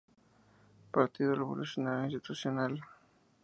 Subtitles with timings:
[0.95, 2.73] Partido Revolucionario Institucional.